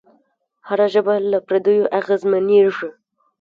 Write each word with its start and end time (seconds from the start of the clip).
هره 0.67 0.87
ژبه 0.93 1.13
له 1.31 1.37
پردیو 1.47 1.91
اغېزمنېږي. 1.99 2.89